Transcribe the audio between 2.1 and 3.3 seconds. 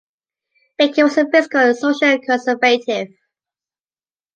conservative.